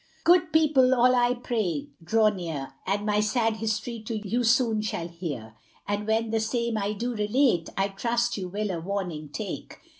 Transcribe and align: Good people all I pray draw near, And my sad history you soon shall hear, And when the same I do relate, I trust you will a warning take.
Good 0.23 0.51
people 0.51 0.95
all 0.95 1.13
I 1.13 1.35
pray 1.35 1.89
draw 2.03 2.29
near, 2.29 2.73
And 2.87 3.05
my 3.05 3.19
sad 3.19 3.57
history 3.57 4.03
you 4.07 4.43
soon 4.43 4.81
shall 4.81 5.07
hear, 5.07 5.53
And 5.87 6.07
when 6.07 6.31
the 6.31 6.39
same 6.39 6.75
I 6.75 6.93
do 6.93 7.13
relate, 7.13 7.69
I 7.77 7.89
trust 7.89 8.35
you 8.35 8.47
will 8.47 8.71
a 8.71 8.79
warning 8.79 9.29
take. 9.29 9.77